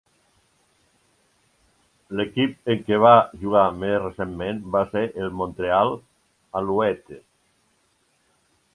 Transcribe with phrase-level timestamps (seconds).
[2.21, 3.13] L'equip en què va
[3.43, 5.97] jugar més recentment va ser el Montreal
[6.63, 7.25] Alouettes.